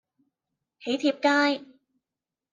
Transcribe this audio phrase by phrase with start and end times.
[0.83, 1.63] 囍帖街